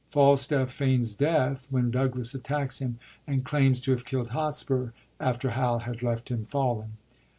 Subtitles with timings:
[0.07, 5.77] Falstaff feigns death when Douglas attacks him, and claims to have killd Hotspur, after Hal
[5.81, 6.93] had left him fallen.